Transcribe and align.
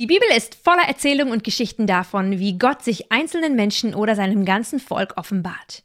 Die 0.00 0.06
Bibel 0.06 0.28
ist 0.36 0.54
voller 0.54 0.88
Erzählungen 0.88 1.32
und 1.32 1.44
Geschichten 1.44 1.86
davon, 1.86 2.38
wie 2.38 2.58
Gott 2.58 2.82
sich 2.82 3.12
einzelnen 3.12 3.54
Menschen 3.54 3.94
oder 3.94 4.16
seinem 4.16 4.44
ganzen 4.44 4.80
Volk 4.80 5.14
offenbart. 5.16 5.82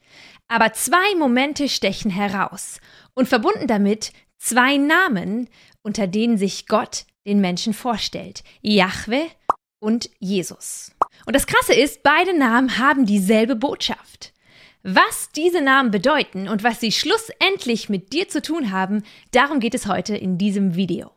Aber 0.48 0.74
zwei 0.74 1.16
Momente 1.16 1.68
stechen 1.68 2.10
heraus 2.10 2.80
und 3.14 3.28
verbunden 3.28 3.68
damit 3.68 4.14
zwei 4.38 4.78
Namen, 4.78 5.50
unter 5.84 6.08
denen 6.08 6.38
sich 6.38 6.68
Gott 6.68 7.06
den 7.28 7.42
Menschen 7.42 7.74
vorstellt. 7.74 8.44
Jahwe 8.62 9.26
und 9.80 10.10
Jesus. 10.20 10.92
Und 11.26 11.36
das 11.36 11.46
Krasse 11.46 11.74
ist, 11.74 12.02
beide 12.02 12.38
Namen 12.38 12.78
haben 12.78 13.06
dieselbe 13.06 13.56
Botschaft. 13.56 14.34
Was 14.84 15.30
diese 15.36 15.62
Namen 15.62 15.92
bedeuten 15.92 16.48
und 16.48 16.64
was 16.64 16.80
sie 16.80 16.94
schlussendlich 16.94 17.90
mit 17.90 18.14
dir 18.14 18.30
zu 18.30 18.42
tun 18.42 18.72
haben, 18.72 19.04
darum 19.32 19.60
geht 19.60 19.76
es 19.76 19.86
heute 19.86 20.16
in 20.16 20.38
diesem 20.38 20.76
Video. 20.76 21.12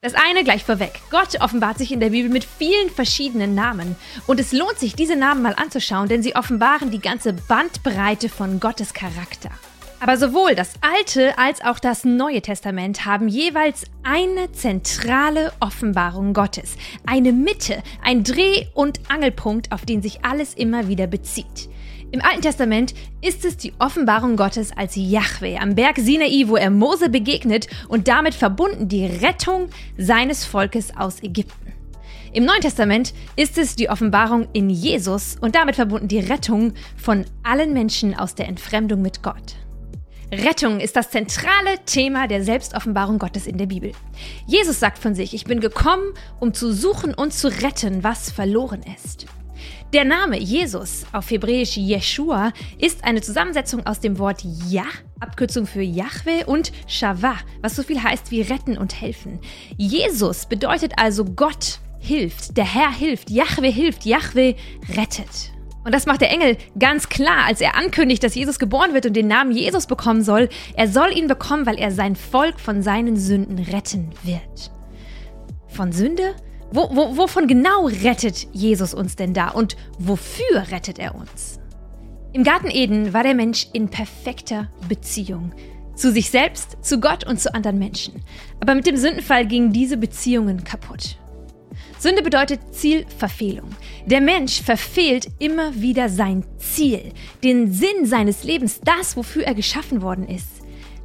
Das 0.00 0.14
eine 0.14 0.44
gleich 0.44 0.62
vorweg. 0.62 1.00
Gott 1.10 1.40
offenbart 1.40 1.76
sich 1.76 1.90
in 1.90 1.98
der 1.98 2.10
Bibel 2.10 2.30
mit 2.30 2.44
vielen 2.44 2.88
verschiedenen 2.88 3.56
Namen. 3.56 3.96
Und 4.28 4.38
es 4.38 4.52
lohnt 4.52 4.78
sich, 4.78 4.94
diese 4.94 5.16
Namen 5.16 5.42
mal 5.42 5.56
anzuschauen, 5.56 6.08
denn 6.08 6.22
sie 6.22 6.36
offenbaren 6.36 6.92
die 6.92 7.00
ganze 7.00 7.32
Bandbreite 7.32 8.28
von 8.28 8.60
Gottes 8.60 8.94
Charakter. 8.94 9.50
Aber 9.98 10.16
sowohl 10.16 10.54
das 10.54 10.74
Alte 10.82 11.36
als 11.36 11.64
auch 11.64 11.80
das 11.80 12.04
Neue 12.04 12.42
Testament 12.42 13.06
haben 13.06 13.26
jeweils 13.26 13.86
eine 14.04 14.52
zentrale 14.52 15.52
Offenbarung 15.58 16.32
Gottes, 16.32 16.76
eine 17.04 17.32
Mitte, 17.32 17.82
ein 18.00 18.22
Dreh- 18.22 18.68
und 18.74 19.00
Angelpunkt, 19.10 19.72
auf 19.72 19.84
den 19.84 20.00
sich 20.00 20.24
alles 20.24 20.54
immer 20.54 20.86
wieder 20.86 21.08
bezieht. 21.08 21.68
Im 22.10 22.22
Alten 22.22 22.40
Testament 22.40 22.94
ist 23.20 23.44
es 23.44 23.58
die 23.58 23.74
Offenbarung 23.78 24.36
Gottes 24.36 24.72
als 24.74 24.96
Yahweh 24.96 25.58
am 25.58 25.74
Berg 25.74 25.98
Sinai, 25.98 26.44
wo 26.46 26.56
er 26.56 26.70
Mose 26.70 27.10
begegnet 27.10 27.66
und 27.86 28.08
damit 28.08 28.34
verbunden 28.34 28.88
die 28.88 29.04
Rettung 29.04 29.68
seines 29.98 30.46
Volkes 30.46 30.96
aus 30.96 31.22
Ägypten. 31.22 31.74
Im 32.32 32.46
Neuen 32.46 32.62
Testament 32.62 33.12
ist 33.36 33.58
es 33.58 33.76
die 33.76 33.90
Offenbarung 33.90 34.48
in 34.54 34.70
Jesus 34.70 35.36
und 35.38 35.54
damit 35.54 35.76
verbunden 35.76 36.08
die 36.08 36.20
Rettung 36.20 36.72
von 36.96 37.26
allen 37.42 37.74
Menschen 37.74 38.18
aus 38.18 38.34
der 38.34 38.48
Entfremdung 38.48 39.02
mit 39.02 39.22
Gott. 39.22 39.56
Rettung 40.32 40.80
ist 40.80 40.96
das 40.96 41.10
zentrale 41.10 41.84
Thema 41.84 42.26
der 42.26 42.42
Selbstoffenbarung 42.42 43.18
Gottes 43.18 43.46
in 43.46 43.58
der 43.58 43.66
Bibel. 43.66 43.92
Jesus 44.46 44.80
sagt 44.80 44.98
von 44.98 45.14
sich, 45.14 45.34
ich 45.34 45.44
bin 45.44 45.60
gekommen, 45.60 46.14
um 46.40 46.54
zu 46.54 46.72
suchen 46.72 47.12
und 47.12 47.34
zu 47.34 47.48
retten, 47.48 48.02
was 48.02 48.30
verloren 48.30 48.82
ist. 48.94 49.26
Der 49.92 50.04
Name 50.04 50.38
Jesus, 50.38 51.04
auf 51.12 51.30
Hebräisch 51.30 51.76
Yeshua, 51.76 52.52
ist 52.78 53.04
eine 53.04 53.20
Zusammensetzung 53.20 53.86
aus 53.86 54.00
dem 54.00 54.18
Wort 54.18 54.42
Yah, 54.68 54.84
Abkürzung 55.20 55.66
für 55.66 55.82
Yahweh, 55.82 56.44
und 56.44 56.72
Shavah, 56.86 57.38
was 57.62 57.76
so 57.76 57.82
viel 57.82 58.02
heißt 58.02 58.30
wie 58.30 58.42
retten 58.42 58.76
und 58.76 59.00
helfen. 59.00 59.38
Jesus 59.76 60.46
bedeutet 60.46 60.92
also 60.96 61.24
Gott 61.24 61.80
hilft, 62.00 62.56
der 62.56 62.64
Herr 62.64 62.92
hilft, 62.92 63.30
Yahweh 63.30 63.70
hilft, 63.70 64.04
Yahweh 64.04 64.54
rettet. 64.96 65.52
Und 65.84 65.94
das 65.94 66.04
macht 66.04 66.20
der 66.20 66.30
Engel 66.30 66.58
ganz 66.78 67.08
klar, 67.08 67.46
als 67.46 67.62
er 67.62 67.74
ankündigt, 67.74 68.22
dass 68.22 68.34
Jesus 68.34 68.58
geboren 68.58 68.92
wird 68.92 69.06
und 69.06 69.14
den 69.14 69.26
Namen 69.26 69.52
Jesus 69.52 69.86
bekommen 69.86 70.22
soll. 70.22 70.50
Er 70.74 70.88
soll 70.88 71.16
ihn 71.16 71.28
bekommen, 71.28 71.64
weil 71.64 71.78
er 71.78 71.90
sein 71.92 72.14
Volk 72.14 72.60
von 72.60 72.82
seinen 72.82 73.16
Sünden 73.16 73.58
retten 73.58 74.10
wird. 74.22 74.70
Von 75.68 75.92
Sünde? 75.92 76.34
Wo, 76.70 76.88
wo, 76.94 77.16
wovon 77.16 77.46
genau 77.46 77.86
rettet 77.86 78.46
Jesus 78.52 78.92
uns 78.92 79.16
denn 79.16 79.32
da 79.32 79.48
und 79.50 79.76
wofür 79.98 80.70
rettet 80.70 80.98
er 80.98 81.14
uns? 81.14 81.58
Im 82.34 82.44
Garten 82.44 82.70
Eden 82.70 83.14
war 83.14 83.22
der 83.22 83.34
Mensch 83.34 83.68
in 83.72 83.88
perfekter 83.88 84.70
Beziehung. 84.88 85.52
Zu 85.94 86.12
sich 86.12 86.30
selbst, 86.30 86.76
zu 86.82 87.00
Gott 87.00 87.26
und 87.26 87.40
zu 87.40 87.52
anderen 87.54 87.78
Menschen. 87.78 88.22
Aber 88.60 88.74
mit 88.74 88.86
dem 88.86 88.96
Sündenfall 88.96 89.46
gingen 89.46 89.72
diese 89.72 89.96
Beziehungen 89.96 90.62
kaputt. 90.62 91.16
Sünde 91.98 92.22
bedeutet 92.22 92.60
Zielverfehlung. 92.70 93.70
Der 94.06 94.20
Mensch 94.20 94.62
verfehlt 94.62 95.28
immer 95.38 95.74
wieder 95.74 96.08
sein 96.08 96.44
Ziel, 96.58 97.12
den 97.42 97.72
Sinn 97.72 98.04
seines 98.04 98.44
Lebens, 98.44 98.80
das, 98.84 99.16
wofür 99.16 99.44
er 99.44 99.54
geschaffen 99.54 100.02
worden 100.02 100.28
ist. 100.28 100.48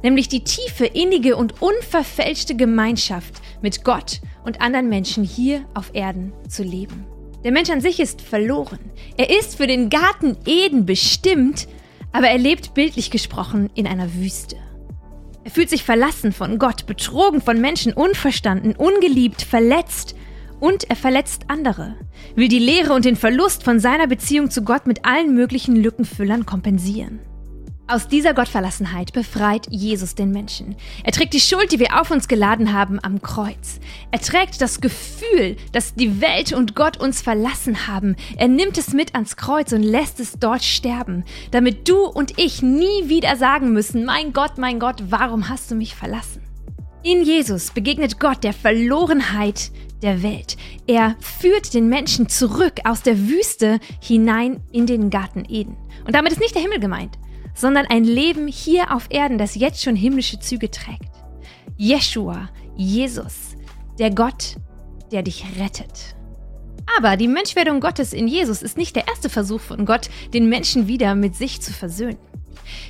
Nämlich 0.02 0.28
die 0.28 0.44
tiefe, 0.44 0.84
innige 0.84 1.36
und 1.36 1.62
unverfälschte 1.62 2.54
Gemeinschaft 2.54 3.40
mit 3.64 3.82
Gott 3.82 4.20
und 4.44 4.60
anderen 4.60 4.90
Menschen 4.90 5.24
hier 5.24 5.64
auf 5.72 5.90
Erden 5.94 6.34
zu 6.48 6.62
leben. 6.62 7.06
Der 7.44 7.50
Mensch 7.50 7.70
an 7.70 7.80
sich 7.80 7.98
ist 7.98 8.20
verloren. 8.20 8.78
Er 9.16 9.36
ist 9.36 9.56
für 9.56 9.66
den 9.66 9.88
Garten 9.88 10.36
Eden 10.46 10.84
bestimmt, 10.84 11.66
aber 12.12 12.28
er 12.28 12.38
lebt 12.38 12.74
bildlich 12.74 13.10
gesprochen 13.10 13.70
in 13.74 13.86
einer 13.86 14.14
Wüste. 14.14 14.56
Er 15.44 15.50
fühlt 15.50 15.70
sich 15.70 15.82
verlassen 15.82 16.32
von 16.32 16.58
Gott, 16.58 16.86
betrogen 16.86 17.40
von 17.40 17.58
Menschen, 17.58 17.94
unverstanden, 17.94 18.76
ungeliebt, 18.76 19.40
verletzt 19.40 20.14
und 20.60 20.84
er 20.90 20.96
verletzt 20.96 21.44
andere, 21.48 21.96
will 22.34 22.48
die 22.48 22.58
Leere 22.58 22.92
und 22.92 23.06
den 23.06 23.16
Verlust 23.16 23.62
von 23.62 23.80
seiner 23.80 24.06
Beziehung 24.06 24.50
zu 24.50 24.62
Gott 24.62 24.86
mit 24.86 25.06
allen 25.06 25.34
möglichen 25.34 25.74
Lückenfüllern 25.74 26.44
kompensieren. 26.44 27.20
Aus 27.86 28.08
dieser 28.08 28.32
Gottverlassenheit 28.32 29.12
befreit 29.12 29.66
Jesus 29.68 30.14
den 30.14 30.30
Menschen. 30.30 30.74
Er 31.04 31.12
trägt 31.12 31.34
die 31.34 31.40
Schuld, 31.40 31.70
die 31.70 31.78
wir 31.78 32.00
auf 32.00 32.10
uns 32.10 32.28
geladen 32.28 32.72
haben, 32.72 32.98
am 33.02 33.20
Kreuz. 33.20 33.78
Er 34.10 34.20
trägt 34.20 34.62
das 34.62 34.80
Gefühl, 34.80 35.56
dass 35.72 35.94
die 35.94 36.22
Welt 36.22 36.54
und 36.54 36.74
Gott 36.74 36.96
uns 36.96 37.20
verlassen 37.20 37.86
haben. 37.86 38.16
Er 38.38 38.48
nimmt 38.48 38.78
es 38.78 38.94
mit 38.94 39.14
ans 39.14 39.36
Kreuz 39.36 39.72
und 39.72 39.82
lässt 39.82 40.18
es 40.18 40.38
dort 40.40 40.64
sterben, 40.64 41.24
damit 41.50 41.86
du 41.86 42.06
und 42.06 42.38
ich 42.38 42.62
nie 42.62 43.10
wieder 43.10 43.36
sagen 43.36 43.74
müssen, 43.74 44.06
mein 44.06 44.32
Gott, 44.32 44.56
mein 44.56 44.80
Gott, 44.80 45.02
warum 45.10 45.50
hast 45.50 45.70
du 45.70 45.74
mich 45.74 45.94
verlassen? 45.94 46.40
In 47.02 47.22
Jesus 47.22 47.70
begegnet 47.70 48.18
Gott 48.18 48.44
der 48.44 48.54
Verlorenheit 48.54 49.70
der 50.00 50.22
Welt. 50.22 50.56
Er 50.86 51.16
führt 51.20 51.74
den 51.74 51.90
Menschen 51.90 52.30
zurück 52.30 52.80
aus 52.84 53.02
der 53.02 53.28
Wüste 53.28 53.78
hinein 54.00 54.62
in 54.72 54.86
den 54.86 55.10
Garten 55.10 55.44
Eden. 55.46 55.76
Und 56.06 56.14
damit 56.14 56.32
ist 56.32 56.40
nicht 56.40 56.54
der 56.54 56.62
Himmel 56.62 56.80
gemeint 56.80 57.18
sondern 57.54 57.86
ein 57.86 58.04
Leben 58.04 58.48
hier 58.48 58.94
auf 58.94 59.06
Erden, 59.10 59.38
das 59.38 59.54
jetzt 59.54 59.82
schon 59.82 59.96
himmlische 59.96 60.38
Züge 60.38 60.70
trägt. 60.70 61.10
Jeshua, 61.76 62.50
Jesus, 62.76 63.56
der 63.98 64.10
Gott, 64.10 64.56
der 65.12 65.22
dich 65.22 65.44
rettet. 65.58 66.16
Aber 66.98 67.16
die 67.16 67.28
Menschwerdung 67.28 67.80
Gottes 67.80 68.12
in 68.12 68.28
Jesus 68.28 68.62
ist 68.62 68.76
nicht 68.76 68.94
der 68.94 69.08
erste 69.08 69.30
Versuch 69.30 69.60
von 69.60 69.86
Gott, 69.86 70.10
den 70.32 70.48
Menschen 70.48 70.86
wieder 70.86 71.14
mit 71.14 71.34
sich 71.34 71.62
zu 71.62 71.72
versöhnen. 71.72 72.18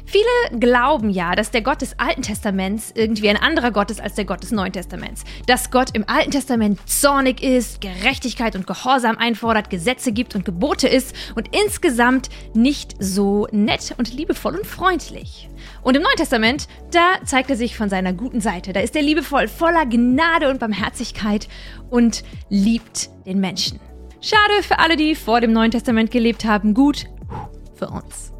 Viele 0.04 0.58
glauben 0.58 1.10
ja, 1.10 1.34
dass 1.34 1.50
der 1.50 1.62
Gott 1.62 1.82
des 1.82 1.98
Alten 1.98 2.22
Testaments 2.22 2.92
irgendwie 2.94 3.28
ein 3.28 3.36
anderer 3.36 3.70
Gott 3.70 3.90
ist 3.90 4.00
als 4.00 4.14
der 4.14 4.24
Gott 4.24 4.42
des 4.42 4.52
Neuen 4.52 4.72
Testaments. 4.72 5.24
Dass 5.46 5.70
Gott 5.70 5.90
im 5.94 6.04
Alten 6.08 6.30
Testament 6.30 6.80
zornig 6.88 7.42
ist, 7.42 7.80
Gerechtigkeit 7.80 8.56
und 8.56 8.66
Gehorsam 8.66 9.16
einfordert, 9.16 9.70
Gesetze 9.70 10.12
gibt 10.12 10.34
und 10.34 10.44
Gebote 10.44 10.88
ist 10.88 11.14
und 11.34 11.48
insgesamt 11.54 12.28
nicht 12.54 12.94
so 12.98 13.46
nett 13.50 13.94
und 13.98 14.12
liebevoll 14.12 14.56
und 14.56 14.66
freundlich. 14.66 15.48
Und 15.82 15.96
im 15.96 16.02
Neuen 16.02 16.16
Testament, 16.16 16.68
da 16.90 17.16
zeigt 17.24 17.50
er 17.50 17.56
sich 17.56 17.76
von 17.76 17.88
seiner 17.88 18.12
guten 18.12 18.40
Seite. 18.40 18.72
Da 18.72 18.80
ist 18.80 18.96
er 18.96 19.02
liebevoll, 19.02 19.48
voller 19.48 19.86
Gnade 19.86 20.50
und 20.50 20.60
Barmherzigkeit 20.60 21.48
und 21.90 22.24
liebt 22.48 23.10
den 23.26 23.40
Menschen. 23.40 23.80
Schade 24.20 24.62
für 24.62 24.78
alle, 24.78 24.96
die 24.96 25.14
vor 25.14 25.40
dem 25.40 25.52
Neuen 25.52 25.70
Testament 25.70 26.10
gelebt 26.10 26.44
haben, 26.44 26.72
gut 26.72 27.06
für 27.74 27.88
uns. 27.88 28.33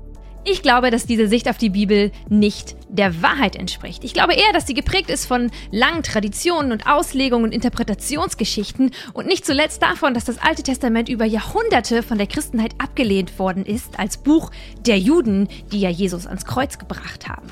Ich 0.47 0.61
glaube, 0.61 0.91
dass 0.91 1.07
diese 1.07 1.27
Sicht 1.27 1.49
auf 1.49 1.57
die 1.57 1.71
Bibel 1.71 2.13
nicht 2.29 2.77
der 2.91 3.23
Wahrheit 3.23 3.57
entspricht. 3.57 4.05
Ich 4.05 4.13
glaube 4.13 4.35
eher, 4.35 4.53
dass 4.53 4.67
sie 4.67 4.75
geprägt 4.75 5.09
ist 5.09 5.25
von 5.25 5.51
langen 5.71 6.03
Traditionen 6.03 6.71
und 6.71 6.87
Auslegungen 6.87 7.47
und 7.47 7.53
Interpretationsgeschichten 7.53 8.91
und 9.15 9.27
nicht 9.27 9.47
zuletzt 9.47 9.83
davon, 9.83 10.13
dass 10.13 10.27
das 10.27 10.37
Alte 10.37 10.63
Testament 10.63 11.09
über 11.09 11.25
Jahrhunderte 11.25 12.03
von 12.03 12.19
der 12.19 12.27
Christenheit 12.27 12.75
abgelehnt 12.77 13.39
worden 13.39 13.65
ist 13.65 13.99
als 13.99 14.19
Buch 14.19 14.51
der 14.81 14.99
Juden, 14.99 15.49
die 15.73 15.81
ja 15.81 15.89
Jesus 15.89 16.27
ans 16.27 16.45
Kreuz 16.45 16.79
gebracht 16.79 17.27
haben. 17.27 17.49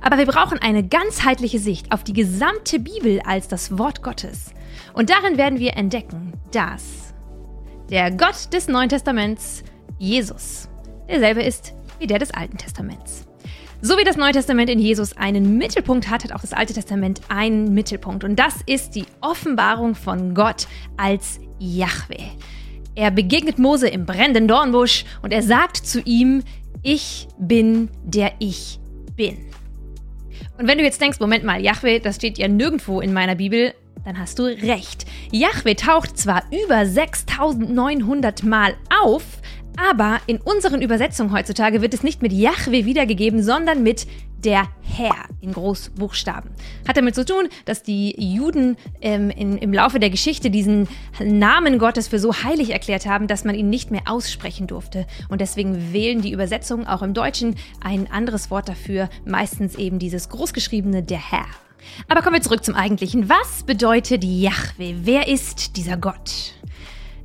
Aber 0.00 0.16
wir 0.16 0.26
brauchen 0.26 0.58
eine 0.58 0.82
ganzheitliche 0.82 1.58
Sicht 1.58 1.92
auf 1.92 2.04
die 2.04 2.14
gesamte 2.14 2.78
Bibel 2.78 3.20
als 3.26 3.48
das 3.48 3.76
Wort 3.76 4.02
Gottes. 4.02 4.54
Und 4.94 5.10
darin 5.10 5.36
werden 5.36 5.58
wir 5.58 5.76
entdecken, 5.76 6.32
dass 6.52 7.12
der 7.90 8.10
Gott 8.10 8.50
des 8.54 8.66
Neuen 8.66 8.88
Testaments, 8.88 9.62
Jesus, 9.98 10.70
derselbe 11.06 11.42
ist 11.42 11.74
wie 12.00 12.06
der 12.06 12.18
des 12.18 12.32
Alten 12.32 12.58
Testaments. 12.58 13.26
So 13.82 13.96
wie 13.96 14.04
das 14.04 14.16
Neue 14.16 14.32
Testament 14.32 14.68
in 14.68 14.78
Jesus 14.78 15.16
einen 15.16 15.56
Mittelpunkt 15.56 16.10
hat, 16.10 16.24
hat 16.24 16.32
auch 16.32 16.40
das 16.40 16.52
Alte 16.52 16.74
Testament 16.74 17.20
einen 17.28 17.72
Mittelpunkt. 17.72 18.24
Und 18.24 18.38
das 18.38 18.56
ist 18.66 18.94
die 18.94 19.06
Offenbarung 19.20 19.94
von 19.94 20.34
Gott 20.34 20.66
als 20.98 21.40
Yahweh. 21.58 22.26
Er 22.94 23.10
begegnet 23.10 23.58
Mose 23.58 23.88
im 23.88 24.04
brennenden 24.04 24.48
Dornbusch 24.48 25.04
und 25.22 25.32
er 25.32 25.42
sagt 25.42 25.78
zu 25.78 26.00
ihm, 26.00 26.42
ich 26.82 27.28
bin 27.38 27.88
der 28.04 28.32
ich 28.38 28.80
bin. 29.16 29.38
Und 30.58 30.66
wenn 30.66 30.76
du 30.76 30.84
jetzt 30.84 31.00
denkst, 31.00 31.20
Moment 31.20 31.44
mal, 31.44 31.62
Yahweh, 31.62 32.00
das 32.00 32.16
steht 32.16 32.36
ja 32.36 32.48
nirgendwo 32.48 33.00
in 33.00 33.14
meiner 33.14 33.34
Bibel, 33.34 33.72
dann 34.04 34.18
hast 34.18 34.38
du 34.38 34.44
recht. 34.44 35.06
Yahweh 35.30 35.74
taucht 35.74 36.18
zwar 36.18 36.42
über 36.64 36.84
6900 36.84 38.42
Mal 38.42 38.74
auf, 39.02 39.39
aber 39.88 40.20
in 40.26 40.38
unseren 40.38 40.82
Übersetzungen 40.82 41.32
heutzutage 41.32 41.82
wird 41.82 41.94
es 41.94 42.02
nicht 42.02 42.22
mit 42.22 42.32
Yahweh 42.32 42.84
wiedergegeben, 42.84 43.42
sondern 43.42 43.82
mit 43.82 44.06
der 44.44 44.68
Herr 44.82 45.14
in 45.40 45.52
Großbuchstaben. 45.52 46.50
Hat 46.88 46.96
damit 46.96 47.14
zu 47.14 47.24
tun, 47.24 47.48
dass 47.66 47.82
die 47.82 48.14
Juden 48.18 48.76
ähm, 49.00 49.30
in, 49.30 49.58
im 49.58 49.72
Laufe 49.72 50.00
der 50.00 50.10
Geschichte 50.10 50.50
diesen 50.50 50.88
Namen 51.22 51.78
Gottes 51.78 52.08
für 52.08 52.18
so 52.18 52.42
heilig 52.42 52.70
erklärt 52.70 53.06
haben, 53.06 53.26
dass 53.26 53.44
man 53.44 53.54
ihn 53.54 53.68
nicht 53.68 53.90
mehr 53.90 54.02
aussprechen 54.06 54.66
durfte. 54.66 55.06
Und 55.28 55.40
deswegen 55.40 55.92
wählen 55.92 56.22
die 56.22 56.32
Übersetzungen 56.32 56.86
auch 56.86 57.02
im 57.02 57.14
Deutschen 57.14 57.56
ein 57.80 58.10
anderes 58.10 58.50
Wort 58.50 58.68
dafür, 58.68 59.08
meistens 59.24 59.74
eben 59.74 59.98
dieses 59.98 60.28
großgeschriebene 60.30 61.02
der 61.02 61.30
Herr. 61.30 61.46
Aber 62.08 62.22
kommen 62.22 62.36
wir 62.36 62.42
zurück 62.42 62.64
zum 62.64 62.74
Eigentlichen. 62.74 63.28
Was 63.28 63.62
bedeutet 63.62 64.24
Yahweh? 64.24 64.94
Wer 65.02 65.28
ist 65.28 65.76
dieser 65.76 65.96
Gott? 65.96 66.54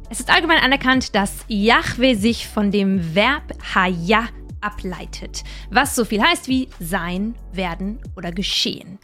Es 0.09 0.19
ist 0.19 0.29
allgemein 0.29 0.59
anerkannt, 0.59 1.15
dass 1.15 1.45
Yahweh 1.47 2.13
sich 2.13 2.47
von 2.47 2.69
dem 2.69 3.15
Verb 3.15 3.53
Haya 3.73 4.27
ableitet, 4.61 5.43
was 5.71 5.95
so 5.95 6.05
viel 6.05 6.21
heißt 6.21 6.47
wie 6.47 6.69
sein, 6.79 7.35
werden 7.53 7.99
oder 8.15 8.31
geschehen. 8.31 8.99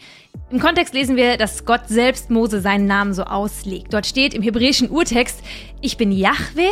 Im 0.52 0.60
Kontext 0.60 0.94
lesen 0.94 1.16
wir, 1.16 1.38
dass 1.38 1.66
Gott 1.66 1.88
selbst 1.88 2.30
Mose 2.30 2.62
seinen 2.62 2.86
Namen 2.86 3.14
so 3.14 3.24
auslegt. 3.24 3.94
Dort 3.94 4.06
steht 4.06 4.34
im 4.34 4.44
hebräischen 4.44 4.90
Urtext, 4.90 5.42
ich 5.82 5.98
bin 5.98 6.12
Yahweh 6.12 6.72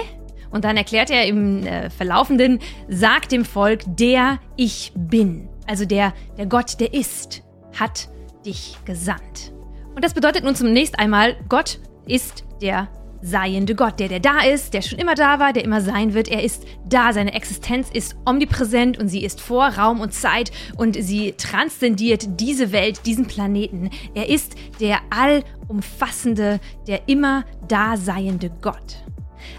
und 0.51 0.63
dann 0.63 0.77
erklärt 0.77 1.09
er 1.09 1.25
im 1.25 1.65
äh, 1.65 1.89
Verlaufenden, 1.89 2.59
sagt 2.87 3.31
dem 3.31 3.45
Volk, 3.45 3.81
der 3.85 4.39
ich 4.55 4.91
bin. 4.95 5.49
Also 5.67 5.85
der, 5.85 6.13
der 6.37 6.45
Gott, 6.45 6.79
der 6.79 6.93
ist, 6.93 7.43
hat 7.79 8.09
dich 8.45 8.77
gesandt. 8.85 9.53
Und 9.95 10.03
das 10.03 10.13
bedeutet 10.13 10.43
nun 10.43 10.55
zunächst 10.55 10.99
einmal, 10.99 11.35
Gott 11.49 11.79
ist 12.07 12.43
der 12.61 12.89
seiende 13.21 13.75
Gott, 13.75 13.99
der, 13.99 14.07
der 14.07 14.19
da 14.19 14.41
ist, 14.41 14.73
der 14.73 14.81
schon 14.81 14.99
immer 14.99 15.15
da 15.15 15.39
war, 15.39 15.53
der 15.53 15.63
immer 15.63 15.81
sein 15.81 16.13
wird. 16.13 16.27
Er 16.27 16.43
ist 16.43 16.65
da, 16.87 17.13
seine 17.13 17.33
Existenz 17.33 17.89
ist 17.91 18.15
omnipräsent 18.25 18.97
und 18.97 19.07
sie 19.07 19.23
ist 19.23 19.41
vor 19.41 19.67
Raum 19.67 19.99
und 19.99 20.13
Zeit 20.13 20.51
und 20.77 20.95
sie 20.95 21.33
transzendiert 21.33 22.39
diese 22.39 22.71
Welt, 22.71 23.05
diesen 23.05 23.27
Planeten. 23.27 23.89
Er 24.13 24.29
ist 24.29 24.55
der 24.79 24.99
allumfassende, 25.09 26.59
der 26.87 27.07
immer 27.07 27.45
da 27.67 27.97
seiende 27.97 28.49
Gott. 28.61 29.03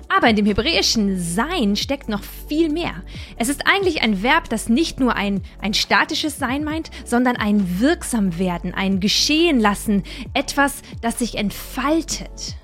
Aber 0.08 0.28
in 0.28 0.36
dem 0.36 0.46
hebräischen 0.46 1.18
Sein 1.18 1.76
steckt 1.76 2.08
noch 2.08 2.22
viel 2.48 2.68
mehr. 2.68 3.02
Es 3.36 3.48
ist 3.48 3.66
eigentlich 3.66 4.02
ein 4.02 4.22
Verb, 4.22 4.48
das 4.48 4.68
nicht 4.68 5.00
nur 5.00 5.14
ein, 5.14 5.42
ein 5.60 5.74
statisches 5.74 6.38
Sein 6.38 6.64
meint, 6.64 6.90
sondern 7.04 7.36
ein 7.36 7.80
wirksam 7.80 8.38
werden, 8.38 8.74
ein 8.74 9.00
Geschehen 9.00 9.60
lassen, 9.60 10.02
etwas, 10.34 10.82
das 11.00 11.18
sich 11.18 11.36
entfaltet. 11.36 12.56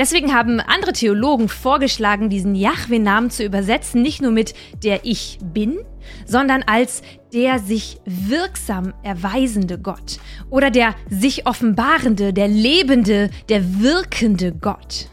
Deswegen 0.00 0.32
haben 0.32 0.60
andere 0.60 0.94
Theologen 0.94 1.50
vorgeschlagen, 1.50 2.30
diesen 2.30 2.54
Yahweh-Namen 2.54 3.28
zu 3.28 3.44
übersetzen, 3.44 4.00
nicht 4.00 4.22
nur 4.22 4.30
mit 4.30 4.54
der 4.82 5.04
Ich 5.04 5.38
bin, 5.42 5.76
sondern 6.24 6.62
als 6.62 7.02
der 7.34 7.58
sich 7.58 7.98
wirksam 8.06 8.94
erweisende 9.02 9.78
Gott 9.78 10.18
oder 10.48 10.70
der 10.70 10.94
sich 11.10 11.46
offenbarende, 11.46 12.32
der 12.32 12.48
lebende, 12.48 13.28
der 13.50 13.82
wirkende 13.82 14.52
Gott. 14.52 15.10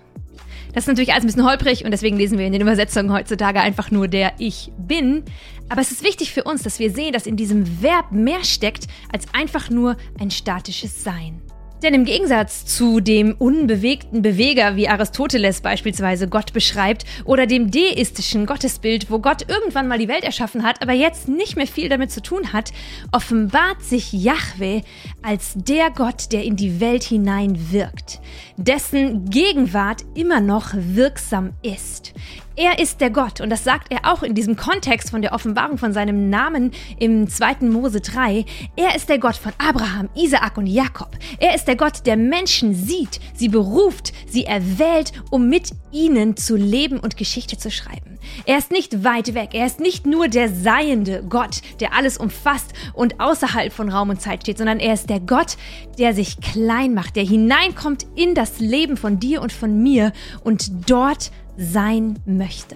Das 0.74 0.86
ist 0.86 0.88
natürlich 0.88 1.12
alles 1.12 1.25
ein 1.25 1.28
bisschen 1.28 1.45
holprig 1.45 1.83
und 1.83 1.92
deswegen 1.92 2.16
lesen 2.16 2.38
wir 2.38 2.45
in 2.45 2.54
den 2.54 2.62
Übersetzungen 2.62 3.12
heutzutage 3.12 3.60
einfach 3.60 3.92
nur 3.92 4.07
der 4.07 4.36
Ich 4.38 4.72
bin. 4.78 5.24
Aber 5.68 5.81
es 5.81 5.92
ist 5.92 6.01
wichtig 6.06 6.31
für 6.31 6.45
uns, 6.45 6.63
dass 6.63 6.80
wir 6.80 6.92
sehen, 6.92 7.12
dass 7.12 7.28
in 7.28 7.36
diesem 7.36 7.81
Verb 7.81 8.13
mehr 8.13 8.45
steckt 8.45 8.88
als 9.12 9.25
einfach 9.33 9.69
nur 9.69 9.98
ein 10.18 10.31
statisches 10.31 11.04
Sein. 11.04 11.42
Denn 11.83 11.94
im 11.94 12.06
Gegensatz 12.06 12.65
zu 12.65 13.00
dem 13.00 13.35
unbewegten 13.38 14.24
Beweger, 14.24 14.75
wie 14.75 14.89
Aristoteles 14.89 15.62
beispielsweise 15.62 16.27
Gott 16.27 16.51
beschreibt, 16.51 17.06
oder 17.24 17.45
dem 17.45 17.69
deistischen 17.69 18.47
Gottesbild, 18.47 19.12
wo 19.12 19.19
Gott 19.19 19.47
irgendwann 19.47 19.88
mal 19.88 20.00
die 20.00 20.07
Welt 20.07 20.24
erschaffen 20.24 20.63
hat, 20.63 20.81
aber 20.81 20.94
jetzt 20.94 21.27
nicht 21.27 21.56
mehr 21.56 21.68
viel 21.68 21.88
damit 21.88 22.12
zu 22.12 22.21
tun 22.21 22.51
hat, 22.51 22.71
offenbart 23.12 23.83
sich 23.83 24.12
Yahweh 24.12 24.81
als 25.21 25.53
der 25.56 25.91
Gott, 25.91 26.31
der 26.31 26.44
in 26.44 26.56
die 26.56 26.79
Welt 26.79 27.03
hinein 27.03 27.71
wirkt, 27.71 28.21
dessen 28.57 29.30
Gegenwart 29.30 30.03
immer 30.15 30.39
noch 30.39 30.73
wirksam 30.73 31.53
ist. 31.62 32.13
Er 32.59 32.80
ist 32.80 33.01
der 33.01 33.12
Gott 33.12 33.39
und 33.39 33.51
das 33.51 33.63
sagt 33.63 33.92
er 33.92 34.12
auch 34.12 34.24
in 34.24 34.33
diesem 34.33 34.56
Kontext 34.56 35.12
von 35.12 35.21
der 35.21 35.33
Offenbarung 35.33 35.77
von 35.77 35.94
seinem 35.94 36.31
Namen 36.31 36.71
im 36.98 37.30
2. 37.30 37.57
Mose 37.68 38.01
3. 38.01 38.45
Er 38.75 38.95
ist 38.95 39.09
der 39.09 39.19
Gott 39.19 39.36
von 39.36 39.54
Abraham, 39.59 40.09
Isaak 40.15 40.57
und 40.57 40.65
Jakob. 40.65 41.12
Er 41.38 41.54
ist 41.54 41.65
der 41.65 41.75
Gott, 41.75 42.07
der 42.07 42.18
Menschen 42.18 42.74
sieht, 42.74 43.19
sie 43.36 43.50
beruft, 43.50 44.12
sie 44.27 44.45
erwählt, 44.45 45.12
um 45.30 45.48
mit 45.50 45.69
ihnen 45.92 46.36
zu 46.36 46.56
leben 46.56 47.00
und 47.00 47.15
Geschichte 47.15 47.59
zu 47.59 47.69
schreiben. 47.69 48.17
Er 48.45 48.57
ist 48.57 48.71
nicht 48.71 49.03
weit 49.03 49.33
weg, 49.33 49.50
er 49.53 49.65
ist 49.65 49.79
nicht 49.79 50.06
nur 50.06 50.27
der 50.27 50.50
seiende 50.50 51.24
Gott, 51.27 51.62
der 51.79 51.94
alles 51.94 52.18
umfasst 52.18 52.74
und 52.94 53.19
außerhalb 53.19 53.71
von 53.71 53.89
Raum 53.89 54.09
und 54.09 54.21
Zeit 54.21 54.44
steht, 54.44 54.57
sondern 54.57 54.79
er 54.79 54.94
ist 54.94 55.09
der 55.09 55.19
Gott, 55.19 55.57
der 55.97 56.13
sich 56.13 56.39
klein 56.39 56.94
macht, 56.94 57.15
der 57.15 57.24
hineinkommt 57.24 58.06
in 58.15 58.35
das 58.35 58.59
Leben 58.59 58.97
von 58.97 59.19
dir 59.19 59.41
und 59.41 59.51
von 59.51 59.81
mir 59.81 60.12
und 60.44 60.89
dort 60.89 61.31
sein 61.57 62.19
möchte. 62.25 62.75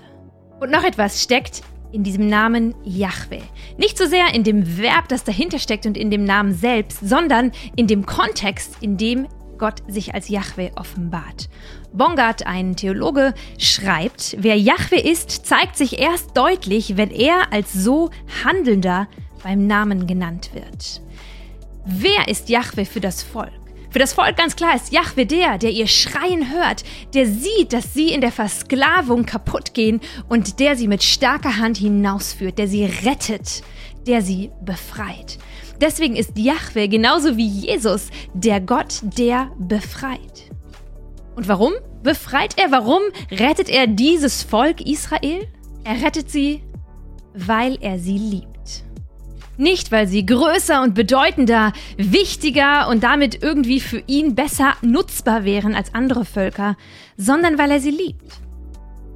Und 0.59 0.71
noch 0.71 0.83
etwas 0.83 1.24
steckt 1.24 1.63
in 1.92 2.04
diesem 2.04 2.27
Namen 2.27 2.74
Yahweh. 2.83 3.42
Nicht 3.77 3.97
so 3.97 4.06
sehr 4.06 4.33
in 4.33 4.44
dem 4.44 4.77
Verb, 4.77 5.07
das 5.09 5.24
dahinter 5.24 5.59
steckt 5.59 5.86
und 5.86 5.97
in 5.97 6.09
dem 6.09 6.24
Namen 6.24 6.54
selbst, 6.54 7.00
sondern 7.01 7.51
in 7.75 7.88
dem 7.88 8.06
Kontext, 8.06 8.77
in 8.81 8.97
dem 8.97 9.27
Gott 9.62 9.84
sich 9.88 10.16
als 10.16 10.28
Yahweh 10.28 10.72
offenbart. 10.75 11.48
Bongard, 11.94 12.48
ein 12.48 12.75
Theologe, 12.75 13.36
schreibt, 13.60 14.36
wer 14.40 14.58
Yahweh 14.58 15.00
ist, 15.00 15.46
zeigt 15.46 15.78
sich 15.78 16.00
erst 16.00 16.36
deutlich, 16.36 16.98
wenn 16.98 17.12
er 17.12 17.54
als 17.54 17.72
so 17.72 18.10
Handelnder 18.44 19.08
beim 19.44 19.68
Namen 19.68 20.08
genannt 20.08 20.50
wird. 20.56 21.04
Wer 21.86 22.28
ist 22.28 22.50
Yahweh 22.50 22.86
für 22.86 23.02
das 23.02 23.22
Volk? 23.22 23.52
Für 23.92 24.00
das 24.00 24.13
Volk 24.13 24.36
ganz 24.36 24.56
klar 24.56 24.75
ist 24.75 24.92
Jahwe 24.92 25.28
der, 25.28 25.60
der 25.60 25.69
ihr 25.69 25.88
Schreien 25.88 26.52
hört, 26.52 26.84
der 27.14 27.28
sieht, 27.28 27.72
dass 27.72 27.94
sie 27.94 28.12
in 28.12 28.22
der 28.22 28.31
Versklavung 28.31 29.28
kaputt 29.28 29.75
gehen 29.75 30.02
und 30.28 30.60
der 30.60 30.75
sie 30.75 30.88
mit 30.88 31.04
starker 31.04 31.57
Hand 31.57 31.78
hinausführt, 31.78 32.57
der 32.57 32.68
sie 32.68 32.86
rettet, 32.86 33.62
der 34.07 34.24
sie 34.24 34.50
befreit. 34.66 35.38
Deswegen 35.81 36.16
ist 36.16 36.38
Jahwe 36.38 36.88
genauso 36.88 37.38
wie 37.38 37.48
Jesus 37.48 38.10
der 38.33 38.62
Gott, 38.62 39.00
der 39.01 39.50
befreit. 39.57 40.51
Und 41.36 41.48
warum 41.48 41.74
befreit 42.04 42.56
er? 42.57 42.72
Warum 42.72 43.01
rettet 43.31 43.68
er 43.68 43.88
dieses 43.88 44.44
Volk 44.44 44.81
Israel? 44.81 45.48
Er 45.83 46.04
rettet 46.04 46.30
sie, 46.30 46.62
weil 47.33 47.78
er 47.81 47.98
sie 47.98 48.18
liebt. 48.18 48.83
Nicht, 49.57 49.92
weil 49.92 50.07
sie 50.07 50.25
größer 50.25 50.81
und 50.81 50.94
bedeutender, 50.94 51.74
wichtiger 51.98 52.88
und 52.88 53.04
damit 53.04 53.42
irgendwie 53.42 53.80
für 53.80 54.04
ihn 54.07 54.35
besser 54.35 54.73
nutzbar 54.81 55.45
wären 55.45 55.76
als 55.76 55.94
andere 55.94 56.26
Völker, 56.26 56.78
sondern 57.18 57.57
weil 57.57 57.71
er 57.71 57.80
sie 57.80 57.92
liebt. 57.92 58.40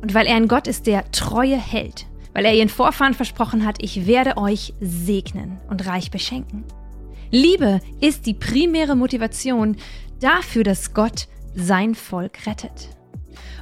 Und 0.01 0.13
weil 0.13 0.27
er 0.27 0.35
ein 0.35 0.47
Gott 0.47 0.67
ist, 0.67 0.87
der 0.87 1.09
Treue 1.11 1.57
hält, 1.57 2.05
weil 2.35 2.45
er 2.45 2.53
ihren 2.53 2.69
Vorfahren 2.69 3.13
versprochen 3.13 3.65
hat, 3.65 3.77
ich 3.81 4.05
werde 4.05 4.37
euch 4.37 4.73
segnen 4.81 5.57
und 5.69 5.87
reich 5.87 6.11
beschenken. 6.11 6.65
Liebe 7.31 7.79
ist 8.01 8.25
die 8.25 8.33
primäre 8.33 8.95
Motivation 8.95 9.77
dafür, 10.19 10.63
dass 10.63 10.93
Gott 10.93 11.27
sein 11.55 11.95
Volk 11.95 12.45
rettet. 12.45 12.89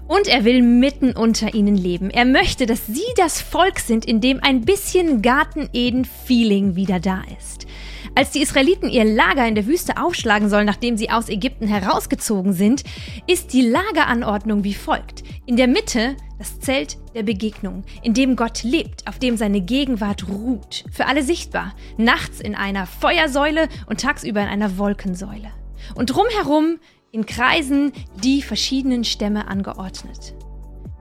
Und 0.07 0.27
er 0.27 0.43
will 0.43 0.63
mitten 0.63 1.15
unter 1.15 1.53
ihnen 1.53 1.77
leben. 1.77 2.09
Er 2.09 2.25
möchte, 2.25 2.65
dass 2.65 2.87
sie 2.87 3.01
das 3.15 3.41
Volk 3.41 3.79
sind, 3.79 4.05
in 4.05 4.19
dem 4.19 4.39
ein 4.41 4.61
bisschen 4.61 5.21
Garten-Eden-Feeling 5.21 6.75
wieder 6.75 6.99
da 6.99 7.21
ist. 7.39 7.67
Als 8.15 8.31
die 8.31 8.41
Israeliten 8.41 8.89
ihr 8.89 9.05
Lager 9.05 9.47
in 9.47 9.55
der 9.55 9.67
Wüste 9.67 9.97
aufschlagen 9.97 10.49
sollen, 10.49 10.65
nachdem 10.65 10.97
sie 10.97 11.09
aus 11.09 11.29
Ägypten 11.29 11.67
herausgezogen 11.67 12.53
sind, 12.53 12.83
ist 13.27 13.53
die 13.53 13.61
Lageranordnung 13.61 14.63
wie 14.63 14.73
folgt. 14.73 15.23
In 15.45 15.57
der 15.57 15.67
Mitte 15.67 16.15
das 16.37 16.59
Zelt 16.59 16.97
der 17.15 17.23
Begegnung, 17.23 17.83
in 18.01 18.13
dem 18.13 18.35
Gott 18.35 18.63
lebt, 18.63 19.07
auf 19.07 19.17
dem 19.17 19.37
seine 19.37 19.61
Gegenwart 19.61 20.27
ruht, 20.27 20.83
für 20.91 21.05
alle 21.05 21.23
sichtbar, 21.23 21.73
nachts 21.97 22.41
in 22.41 22.55
einer 22.55 22.85
Feuersäule 22.85 23.69
und 23.87 24.01
tagsüber 24.01 24.41
in 24.41 24.49
einer 24.49 24.77
Wolkensäule. 24.77 25.51
Und 25.95 26.07
drumherum 26.07 26.79
in 27.11 27.25
Kreisen 27.25 27.93
die 28.23 28.41
verschiedenen 28.41 29.03
Stämme 29.03 29.47
angeordnet. 29.47 30.33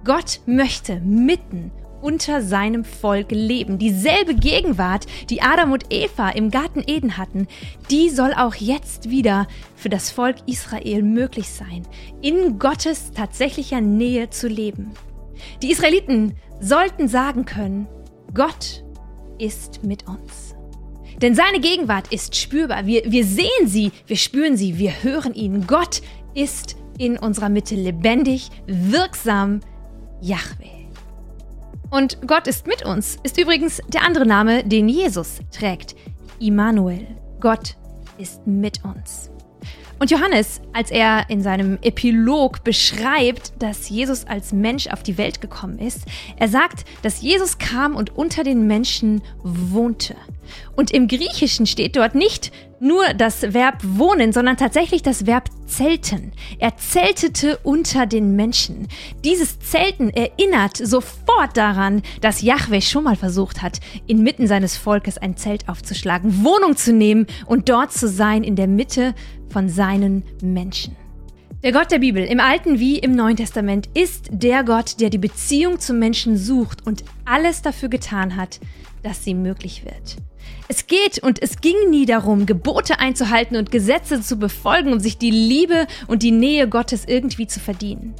Gott 0.04 0.40
möchte 0.46 1.00
mitten 1.00 1.72
unter 2.02 2.42
seinem 2.42 2.84
Volk 2.84 3.30
leben. 3.30 3.78
Dieselbe 3.78 4.34
Gegenwart, 4.34 5.06
die 5.30 5.40
Adam 5.40 5.72
und 5.72 5.86
Eva 5.90 6.30
im 6.30 6.50
Garten 6.50 6.82
Eden 6.86 7.16
hatten, 7.16 7.46
die 7.90 8.10
soll 8.10 8.34
auch 8.34 8.54
jetzt 8.54 9.08
wieder 9.08 9.46
für 9.76 9.88
das 9.88 10.10
Volk 10.10 10.36
Israel 10.46 11.02
möglich 11.02 11.48
sein, 11.48 11.86
in 12.20 12.58
Gottes 12.58 13.12
tatsächlicher 13.12 13.80
Nähe 13.80 14.30
zu 14.30 14.48
leben. 14.48 14.90
Die 15.62 15.70
Israeliten 15.70 16.34
sollten 16.60 17.08
sagen 17.08 17.44
können, 17.44 17.86
Gott 18.34 18.84
ist 19.38 19.82
mit 19.82 20.06
uns. 20.08 20.54
Denn 21.20 21.34
seine 21.34 21.60
Gegenwart 21.60 22.12
ist 22.12 22.36
spürbar. 22.36 22.86
Wir, 22.86 23.02
wir 23.06 23.24
sehen 23.24 23.66
sie, 23.66 23.92
wir 24.06 24.16
spüren 24.16 24.56
sie, 24.56 24.78
wir 24.78 25.02
hören 25.02 25.34
ihn. 25.34 25.66
Gott 25.66 26.02
ist 26.34 26.76
in 26.98 27.18
unserer 27.18 27.48
Mitte 27.48 27.74
lebendig, 27.74 28.50
wirksam, 28.66 29.60
Yahweh. 30.20 30.81
Und 31.92 32.26
Gott 32.26 32.46
ist 32.46 32.66
mit 32.66 32.86
uns 32.86 33.18
ist 33.22 33.38
übrigens 33.38 33.82
der 33.86 34.02
andere 34.02 34.24
Name, 34.24 34.64
den 34.64 34.88
Jesus 34.88 35.40
trägt. 35.52 35.94
Immanuel. 36.40 37.06
Gott 37.38 37.76
ist 38.16 38.46
mit 38.46 38.82
uns. 38.82 39.31
Und 40.02 40.10
Johannes, 40.10 40.60
als 40.72 40.90
er 40.90 41.30
in 41.30 41.42
seinem 41.42 41.78
Epilog 41.80 42.64
beschreibt, 42.64 43.52
dass 43.62 43.88
Jesus 43.88 44.26
als 44.26 44.52
Mensch 44.52 44.88
auf 44.88 45.04
die 45.04 45.16
Welt 45.16 45.40
gekommen 45.40 45.78
ist, 45.78 46.00
er 46.36 46.48
sagt, 46.48 46.84
dass 47.02 47.22
Jesus 47.22 47.58
kam 47.58 47.94
und 47.94 48.16
unter 48.16 48.42
den 48.42 48.66
Menschen 48.66 49.22
wohnte. 49.44 50.16
Und 50.74 50.90
im 50.90 51.06
Griechischen 51.06 51.66
steht 51.66 51.94
dort 51.94 52.16
nicht 52.16 52.50
nur 52.80 53.14
das 53.14 53.54
Verb 53.54 53.78
wohnen, 53.84 54.32
sondern 54.32 54.56
tatsächlich 54.56 55.02
das 55.02 55.24
Verb 55.24 55.48
zelten. 55.66 56.32
Er 56.58 56.76
zeltete 56.76 57.58
unter 57.62 58.06
den 58.06 58.34
Menschen. 58.34 58.88
Dieses 59.24 59.60
Zelten 59.60 60.10
erinnert 60.10 60.78
sofort 60.78 61.56
daran, 61.56 62.02
dass 62.20 62.42
Yahweh 62.42 62.80
schon 62.80 63.04
mal 63.04 63.14
versucht 63.14 63.62
hat, 63.62 63.78
inmitten 64.08 64.48
seines 64.48 64.76
Volkes 64.76 65.16
ein 65.16 65.36
Zelt 65.36 65.68
aufzuschlagen, 65.68 66.44
Wohnung 66.44 66.76
zu 66.76 66.92
nehmen 66.92 67.28
und 67.46 67.68
dort 67.68 67.92
zu 67.92 68.08
sein 68.08 68.42
in 68.42 68.56
der 68.56 68.66
Mitte 68.66 69.14
von 69.52 69.68
seinen 69.68 70.24
Menschen. 70.42 70.96
Der 71.62 71.70
Gott 71.70 71.92
der 71.92 72.00
Bibel 72.00 72.24
im 72.24 72.40
Alten 72.40 72.80
wie 72.80 72.98
im 72.98 73.14
Neuen 73.14 73.36
Testament 73.36 73.88
ist 73.94 74.30
der 74.32 74.64
Gott, 74.64 75.00
der 75.00 75.10
die 75.10 75.18
Beziehung 75.18 75.78
zum 75.78 76.00
Menschen 76.00 76.36
sucht 76.36 76.84
und 76.84 77.04
alles 77.24 77.62
dafür 77.62 77.88
getan 77.88 78.34
hat, 78.34 78.58
dass 79.04 79.22
sie 79.22 79.34
möglich 79.34 79.84
wird. 79.84 80.16
Es 80.66 80.88
geht 80.88 81.22
und 81.22 81.40
es 81.40 81.60
ging 81.60 81.76
nie 81.90 82.06
darum, 82.06 82.46
Gebote 82.46 82.98
einzuhalten 82.98 83.56
und 83.56 83.70
Gesetze 83.70 84.22
zu 84.22 84.36
befolgen, 84.38 84.92
um 84.92 84.98
sich 84.98 85.18
die 85.18 85.30
Liebe 85.30 85.86
und 86.08 86.24
die 86.24 86.32
Nähe 86.32 86.68
Gottes 86.68 87.04
irgendwie 87.06 87.46
zu 87.46 87.60
verdienen. 87.60 88.14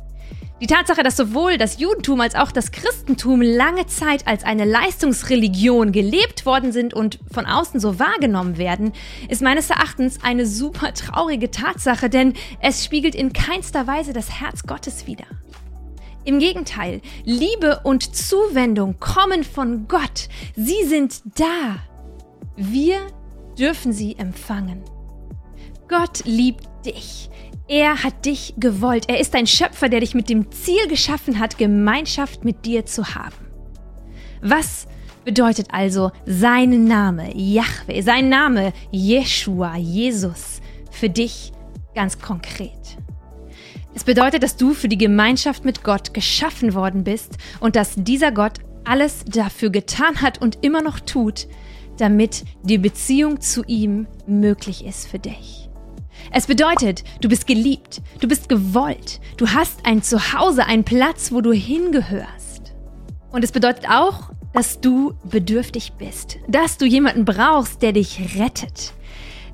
Die 0.63 0.69
Tatsache, 0.69 1.03
dass 1.03 1.17
sowohl 1.17 1.59
das 1.59 1.81
Judentum 1.81 2.21
als 2.21 2.37
auch 2.37 2.53
das 2.53 2.71
Christentum 2.71 3.43
lange 3.43 3.87
Zeit 3.87 4.29
als 4.29 4.45
eine 4.45 4.65
Leistungsreligion 4.65 5.91
gelebt 5.91 6.47
worden 6.47 6.71
sind 6.71 6.95
und 6.95 7.19
von 7.33 7.47
außen 7.47 7.81
so 7.81 7.99
wahrgenommen 7.99 8.59
werden, 8.59 8.93
ist 9.29 9.43
meines 9.43 9.71
Erachtens 9.71 10.23
eine 10.23 10.47
super 10.47 10.95
traurige 10.95 11.51
Tatsache, 11.51 12.09
denn 12.09 12.35
es 12.61 12.85
spiegelt 12.85 13.17
in 13.17 13.33
keinster 13.33 13.89
Weise 13.89 14.13
das 14.13 14.41
Herz 14.41 14.63
Gottes 14.63 15.09
wider. 15.09 15.25
Im 16.25 16.39
Gegenteil, 16.39 17.01
Liebe 17.25 17.81
und 17.83 18.15
Zuwendung 18.15 19.01
kommen 19.01 19.43
von 19.43 19.89
Gott. 19.89 20.29
Sie 20.55 20.85
sind 20.85 21.23
da. 21.41 21.79
Wir 22.55 22.99
dürfen 23.59 23.93
sie 23.93 24.17
empfangen. 24.17 24.85
Gott 25.89 26.23
liebt 26.25 26.69
dich. 26.87 27.31
Er 27.69 28.03
hat 28.03 28.25
dich 28.25 28.55
gewollt. 28.57 29.09
Er 29.09 29.21
ist 29.21 29.35
ein 29.35 29.47
Schöpfer, 29.47 29.89
der 29.89 30.01
dich 30.01 30.15
mit 30.15 30.29
dem 30.29 30.51
Ziel 30.51 30.89
geschaffen 30.89 31.39
hat, 31.39 31.59
Gemeinschaft 31.59 32.45
mit 32.45 32.65
dir 32.65 32.85
zu 32.87 33.15
haben. 33.15 33.37
Was 34.43 34.87
bedeutet 35.25 35.69
also 35.73 36.11
sein 36.27 36.85
Name, 36.85 37.35
Yahweh, 37.37 38.03
sein 38.03 38.29
Name, 38.29 38.73
Jeshua, 38.91 39.77
Jesus, 39.77 40.61
für 40.91 41.09
dich 41.09 41.53
ganz 41.95 42.19
konkret? 42.19 42.99
Es 43.95 44.05
bedeutet, 44.05 44.43
dass 44.43 44.57
du 44.57 44.75
für 44.75 44.89
die 44.89 44.99
Gemeinschaft 44.99 45.65
mit 45.65 45.85
Gott 45.85 46.15
geschaffen 46.15 46.75
worden 46.75 47.05
bist 47.05 47.37
und 47.61 47.77
dass 47.77 47.95
dieser 47.95 48.33
Gott 48.33 48.59
alles 48.85 49.25
dafür 49.27 49.71
getan 49.71 50.23
hat 50.23 50.41
und 50.41 50.59
immer 50.63 50.83
noch 50.83 50.99
tut, 50.99 51.47
damit 51.99 52.45
die 52.63 52.79
Beziehung 52.79 53.41
zu 53.41 53.63
ihm 53.65 54.07
möglich 54.27 54.85
ist 54.85 55.07
für 55.07 55.19
dich. 55.19 55.62
Es 56.35 56.47
bedeutet, 56.47 57.05
du 57.21 57.29
bist 57.29 57.47
geliebt, 57.47 58.01
du 58.21 58.27
bist 58.27 58.49
gewollt, 58.49 59.21
du 59.37 59.49
hast 59.49 59.85
ein 59.85 60.03
Zuhause, 60.03 60.65
einen 60.65 60.83
Platz, 60.83 61.31
wo 61.31 61.43
du 61.43 61.53
hingehörst. 61.53 62.73
Und 63.31 63.45
es 63.45 63.53
bedeutet 63.53 63.87
auch, 63.91 64.31
dass 64.55 64.81
du 64.81 65.13
bedürftig 65.25 65.93
bist, 65.99 66.39
dass 66.49 66.79
du 66.79 66.87
jemanden 66.87 67.27
brauchst, 67.27 67.83
der 67.83 67.93
dich 67.93 68.39
rettet. 68.39 68.95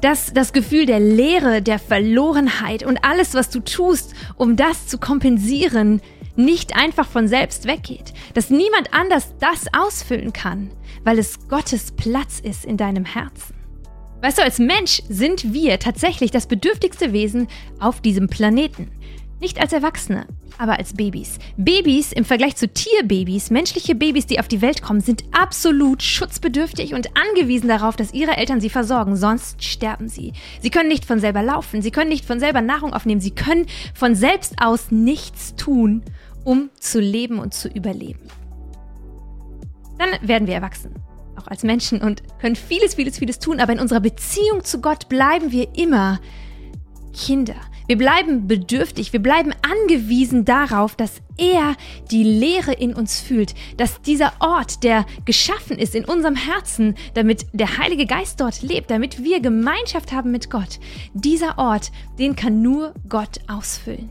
Dass 0.02 0.32
das 0.32 0.52
Gefühl 0.52 0.86
der 0.86 1.00
Leere, 1.00 1.62
der 1.62 1.80
Verlorenheit 1.80 2.84
und 2.84 3.04
alles, 3.04 3.34
was 3.34 3.50
du 3.50 3.58
tust, 3.58 4.14
um 4.36 4.54
das 4.54 4.86
zu 4.86 4.98
kompensieren, 4.98 6.00
nicht 6.36 6.76
einfach 6.76 7.08
von 7.08 7.26
selbst 7.26 7.66
weggeht. 7.66 8.12
Dass 8.34 8.50
niemand 8.50 8.94
anders 8.94 9.34
das 9.40 9.66
ausfüllen 9.76 10.32
kann, 10.32 10.70
weil 11.02 11.18
es 11.18 11.48
Gottes 11.48 11.90
Platz 11.90 12.38
ist 12.38 12.64
in 12.64 12.76
deinem 12.76 13.04
Herzen. 13.04 13.57
Weißt 14.20 14.38
du, 14.38 14.42
als 14.42 14.58
Mensch 14.58 15.02
sind 15.08 15.52
wir 15.52 15.78
tatsächlich 15.78 16.32
das 16.32 16.46
bedürftigste 16.46 17.12
Wesen 17.12 17.46
auf 17.78 18.00
diesem 18.00 18.28
Planeten. 18.28 18.90
Nicht 19.40 19.60
als 19.60 19.72
Erwachsene, 19.72 20.26
aber 20.58 20.76
als 20.76 20.94
Babys. 20.94 21.38
Babys 21.56 22.10
im 22.10 22.24
Vergleich 22.24 22.56
zu 22.56 22.66
Tierbabys, 22.66 23.50
menschliche 23.50 23.94
Babys, 23.94 24.26
die 24.26 24.40
auf 24.40 24.48
die 24.48 24.60
Welt 24.60 24.82
kommen, 24.82 25.00
sind 25.00 25.22
absolut 25.30 26.02
schutzbedürftig 26.02 26.94
und 26.94 27.10
angewiesen 27.16 27.68
darauf, 27.68 27.94
dass 27.94 28.12
ihre 28.12 28.36
Eltern 28.36 28.60
sie 28.60 28.70
versorgen, 28.70 29.14
sonst 29.14 29.62
sterben 29.62 30.08
sie. 30.08 30.32
Sie 30.60 30.70
können 30.70 30.88
nicht 30.88 31.04
von 31.04 31.20
selber 31.20 31.44
laufen, 31.44 31.80
sie 31.80 31.92
können 31.92 32.10
nicht 32.10 32.24
von 32.24 32.40
selber 32.40 32.60
Nahrung 32.60 32.92
aufnehmen, 32.92 33.20
sie 33.20 33.30
können 33.30 33.66
von 33.94 34.16
selbst 34.16 34.56
aus 34.60 34.90
nichts 34.90 35.54
tun, 35.54 36.02
um 36.42 36.70
zu 36.80 36.98
leben 36.98 37.38
und 37.38 37.54
zu 37.54 37.68
überleben. 37.68 38.26
Dann 39.98 40.28
werden 40.28 40.48
wir 40.48 40.54
erwachsen 40.54 41.07
auch 41.38 41.46
als 41.46 41.62
Menschen 41.62 42.00
und 42.00 42.22
können 42.40 42.56
vieles, 42.56 42.94
vieles, 42.94 43.18
vieles 43.18 43.38
tun, 43.38 43.60
aber 43.60 43.72
in 43.72 43.80
unserer 43.80 44.00
Beziehung 44.00 44.64
zu 44.64 44.80
Gott 44.80 45.08
bleiben 45.08 45.52
wir 45.52 45.76
immer 45.76 46.20
Kinder. 47.12 47.56
Wir 47.86 47.96
bleiben 47.96 48.46
bedürftig, 48.46 49.14
wir 49.14 49.22
bleiben 49.22 49.54
angewiesen 49.62 50.44
darauf, 50.44 50.94
dass 50.94 51.22
er 51.38 51.74
die 52.10 52.22
Leere 52.22 52.74
in 52.74 52.92
uns 52.92 53.18
fühlt, 53.18 53.54
dass 53.78 54.02
dieser 54.02 54.32
Ort, 54.40 54.84
der 54.84 55.06
geschaffen 55.24 55.78
ist 55.78 55.94
in 55.94 56.04
unserem 56.04 56.36
Herzen, 56.36 56.96
damit 57.14 57.46
der 57.54 57.78
Heilige 57.78 58.04
Geist 58.04 58.42
dort 58.42 58.60
lebt, 58.60 58.90
damit 58.90 59.24
wir 59.24 59.40
Gemeinschaft 59.40 60.12
haben 60.12 60.30
mit 60.30 60.50
Gott, 60.50 60.78
dieser 61.14 61.56
Ort, 61.56 61.90
den 62.18 62.36
kann 62.36 62.60
nur 62.60 62.92
Gott 63.08 63.40
ausfüllen. 63.48 64.10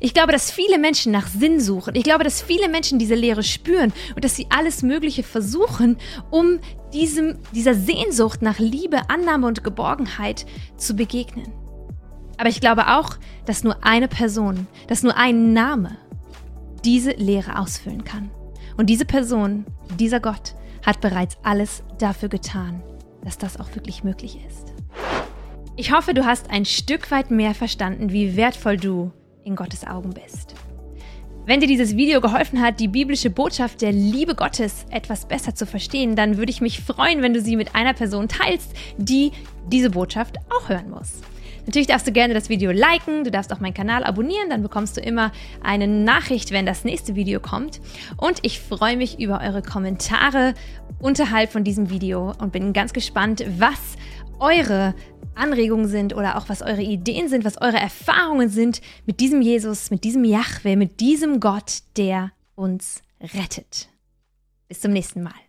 Ich 0.00 0.14
glaube, 0.14 0.32
dass 0.32 0.50
viele 0.50 0.78
Menschen 0.78 1.12
nach 1.12 1.26
Sinn 1.26 1.60
suchen. 1.60 1.94
Ich 1.94 2.04
glaube, 2.04 2.24
dass 2.24 2.42
viele 2.42 2.68
Menschen 2.68 2.98
diese 2.98 3.14
Leere 3.14 3.42
spüren 3.42 3.92
und 4.14 4.24
dass 4.24 4.36
sie 4.36 4.46
alles 4.50 4.82
Mögliche 4.82 5.22
versuchen, 5.22 5.96
um 6.30 6.58
diesem, 6.92 7.38
dieser 7.52 7.74
Sehnsucht 7.74 8.42
nach 8.42 8.58
Liebe, 8.58 9.08
Annahme 9.08 9.46
und 9.46 9.64
Geborgenheit 9.64 10.46
zu 10.76 10.94
begegnen. 10.94 11.52
Aber 12.38 12.48
ich 12.48 12.60
glaube 12.60 12.88
auch, 12.88 13.16
dass 13.46 13.64
nur 13.64 13.84
eine 13.84 14.08
Person, 14.08 14.66
dass 14.88 15.02
nur 15.02 15.16
ein 15.16 15.52
Name 15.52 15.96
diese 16.84 17.12
Leere 17.12 17.58
ausfüllen 17.58 18.04
kann. 18.04 18.30
Und 18.76 18.90
diese 18.90 19.04
Person, 19.04 19.64
dieser 19.98 20.20
Gott, 20.20 20.54
hat 20.84 21.00
bereits 21.00 21.36
alles 21.42 21.82
dafür 21.98 22.28
getan, 22.28 22.82
dass 23.24 23.38
das 23.38 23.58
auch 23.58 23.74
wirklich 23.74 24.04
möglich 24.04 24.38
ist. 24.46 24.72
Ich 25.76 25.92
hoffe, 25.92 26.14
du 26.14 26.24
hast 26.24 26.50
ein 26.50 26.64
Stück 26.64 27.10
weit 27.10 27.30
mehr 27.30 27.54
verstanden, 27.54 28.12
wie 28.12 28.36
wertvoll 28.36 28.76
du 28.76 29.12
in 29.46 29.56
Gottes 29.56 29.86
Augen 29.86 30.10
bist. 30.10 30.54
Wenn 31.46 31.60
dir 31.60 31.68
dieses 31.68 31.96
Video 31.96 32.20
geholfen 32.20 32.60
hat, 32.60 32.80
die 32.80 32.88
biblische 32.88 33.30
Botschaft 33.30 33.80
der 33.80 33.92
Liebe 33.92 34.34
Gottes 34.34 34.84
etwas 34.90 35.28
besser 35.28 35.54
zu 35.54 35.64
verstehen, 35.64 36.16
dann 36.16 36.38
würde 36.38 36.50
ich 36.50 36.60
mich 36.60 36.80
freuen, 36.80 37.22
wenn 37.22 37.32
du 37.32 37.40
sie 37.40 37.54
mit 37.54 37.76
einer 37.76 37.94
Person 37.94 38.26
teilst, 38.26 38.72
die 38.98 39.30
diese 39.68 39.90
Botschaft 39.90 40.38
auch 40.50 40.68
hören 40.68 40.90
muss. 40.90 41.20
Natürlich 41.66 41.86
darfst 41.88 42.06
du 42.06 42.12
gerne 42.12 42.34
das 42.34 42.48
Video 42.48 42.70
liken, 42.70 43.24
du 43.24 43.30
darfst 43.30 43.52
auch 43.52 43.58
meinen 43.58 43.74
Kanal 43.74 44.04
abonnieren, 44.04 44.50
dann 44.50 44.62
bekommst 44.62 44.96
du 44.96 45.00
immer 45.00 45.32
eine 45.62 45.88
Nachricht, 45.88 46.52
wenn 46.52 46.64
das 46.64 46.84
nächste 46.84 47.16
Video 47.16 47.40
kommt. 47.40 47.80
Und 48.16 48.38
ich 48.42 48.60
freue 48.60 48.96
mich 48.96 49.18
über 49.20 49.40
eure 49.40 49.62
Kommentare 49.62 50.54
unterhalb 51.00 51.50
von 51.50 51.64
diesem 51.64 51.90
Video 51.90 52.32
und 52.38 52.52
bin 52.52 52.72
ganz 52.72 52.92
gespannt, 52.92 53.44
was 53.58 53.96
eure 54.38 54.94
Anregungen 55.34 55.88
sind 55.88 56.14
oder 56.14 56.36
auch 56.36 56.48
was 56.48 56.62
eure 56.62 56.82
Ideen 56.82 57.28
sind, 57.28 57.44
was 57.44 57.60
eure 57.60 57.76
Erfahrungen 57.76 58.48
sind 58.48 58.80
mit 59.04 59.20
diesem 59.20 59.42
Jesus, 59.42 59.90
mit 59.90 60.04
diesem 60.04 60.24
Yahweh, 60.24 60.76
mit 60.76 61.00
diesem 61.00 61.40
Gott, 61.40 61.80
der 61.96 62.32
uns 62.54 63.02
rettet. 63.20 63.88
Bis 64.68 64.80
zum 64.80 64.92
nächsten 64.92 65.22
Mal. 65.22 65.45